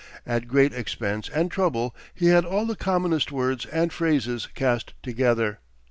At 0.25 0.47
great 0.47 0.73
expense 0.73 1.29
and 1.29 1.51
trouble 1.51 1.95
he 2.15 2.29
had 2.29 2.43
all 2.43 2.65
the 2.65 2.75
commonest 2.75 3.31
words 3.31 3.67
and 3.67 3.93
phrases 3.93 4.47
cast 4.55 4.95
together. 5.03 5.59